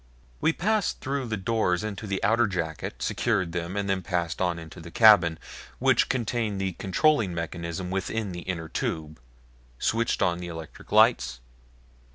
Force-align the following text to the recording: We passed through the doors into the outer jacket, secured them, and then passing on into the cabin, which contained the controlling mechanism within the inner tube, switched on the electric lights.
We 0.39 0.51
passed 0.51 0.99
through 0.99 1.27
the 1.27 1.37
doors 1.37 1.83
into 1.83 2.07
the 2.07 2.23
outer 2.23 2.47
jacket, 2.47 3.03
secured 3.03 3.51
them, 3.51 3.77
and 3.77 3.87
then 3.87 4.01
passing 4.01 4.41
on 4.43 4.57
into 4.57 4.79
the 4.81 4.89
cabin, 4.89 5.37
which 5.77 6.09
contained 6.09 6.59
the 6.59 6.71
controlling 6.71 7.35
mechanism 7.35 7.91
within 7.91 8.31
the 8.31 8.39
inner 8.41 8.67
tube, 8.67 9.19
switched 9.77 10.23
on 10.23 10.39
the 10.39 10.47
electric 10.47 10.91
lights. 10.91 11.39